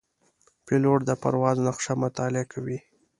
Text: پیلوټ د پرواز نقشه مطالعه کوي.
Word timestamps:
پیلوټ 0.65 0.99
د 1.05 1.11
پرواز 1.21 1.57
نقشه 1.67 1.93
مطالعه 2.03 2.45
کوي. 2.53 2.79